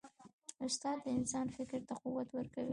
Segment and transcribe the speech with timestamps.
[0.65, 2.69] استاد د انسان فکر ته قوت ورکوي.